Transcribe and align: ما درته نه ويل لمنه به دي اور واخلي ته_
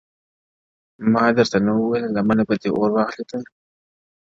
ما 1.13 1.23
درته 1.37 1.57
نه 1.65 1.71
ويل 1.75 2.05
لمنه 2.15 2.43
به 2.47 2.55
دي 2.61 2.69
اور 2.75 2.89
واخلي 2.95 3.23
ته_ 3.29 3.37